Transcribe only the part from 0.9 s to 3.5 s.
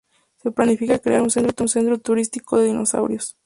crear un centro turístico de dinosaurios.